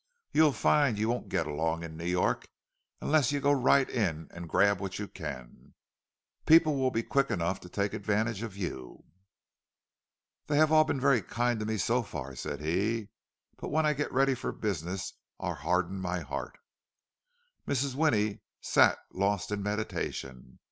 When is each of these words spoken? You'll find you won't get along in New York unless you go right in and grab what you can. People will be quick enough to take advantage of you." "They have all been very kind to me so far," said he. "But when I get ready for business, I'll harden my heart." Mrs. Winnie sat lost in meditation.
You'll 0.31 0.51
find 0.51 0.97
you 0.97 1.09
won't 1.09 1.29
get 1.29 1.45
along 1.45 1.83
in 1.83 1.95
New 1.95 2.07
York 2.07 2.47
unless 3.01 3.31
you 3.31 3.39
go 3.39 3.51
right 3.51 3.87
in 3.87 4.29
and 4.31 4.49
grab 4.49 4.79
what 4.79 4.97
you 4.97 5.07
can. 5.07 5.75
People 6.47 6.75
will 6.75 6.89
be 6.89 7.03
quick 7.03 7.29
enough 7.29 7.59
to 7.59 7.69
take 7.69 7.93
advantage 7.93 8.41
of 8.41 8.57
you." 8.57 9.03
"They 10.47 10.57
have 10.57 10.71
all 10.71 10.85
been 10.85 10.99
very 10.99 11.21
kind 11.21 11.59
to 11.59 11.67
me 11.67 11.77
so 11.77 12.01
far," 12.01 12.35
said 12.35 12.61
he. 12.61 13.09
"But 13.57 13.69
when 13.69 13.85
I 13.85 13.93
get 13.93 14.11
ready 14.11 14.33
for 14.33 14.51
business, 14.51 15.13
I'll 15.39 15.53
harden 15.53 15.99
my 16.01 16.21
heart." 16.21 16.57
Mrs. 17.67 17.93
Winnie 17.93 18.39
sat 18.59 18.97
lost 19.13 19.51
in 19.51 19.61
meditation. 19.61 20.57